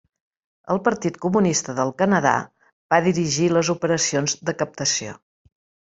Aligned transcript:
El 0.75 0.79
Partit 0.87 1.19
Comunista 1.25 1.75
del 1.81 1.93
Canadà 2.01 2.33
va 2.95 3.01
dirigir 3.11 3.53
les 3.53 3.73
operacions 3.75 4.37
de 4.49 4.57
captació. 4.63 5.19